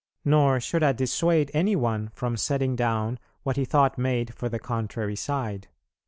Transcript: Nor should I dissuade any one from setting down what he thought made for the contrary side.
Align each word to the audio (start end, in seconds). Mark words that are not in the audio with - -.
Nor 0.25 0.59
should 0.59 0.81
I 0.81 0.93
dissuade 0.93 1.51
any 1.53 1.75
one 1.75 2.09
from 2.15 2.35
setting 2.35 2.75
down 2.75 3.19
what 3.43 3.55
he 3.55 3.65
thought 3.65 3.99
made 3.99 4.33
for 4.33 4.49
the 4.49 4.57
contrary 4.57 5.15
side. 5.15 5.67